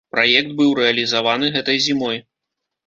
Праект 0.13 0.49
быў 0.61 0.73
рэалізаваны 0.79 1.53
гэтай 1.59 1.77
зімой. 1.91 2.23